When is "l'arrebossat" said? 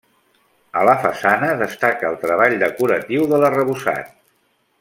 3.45-4.13